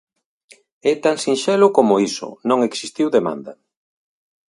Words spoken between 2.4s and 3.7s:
non existiu demanda.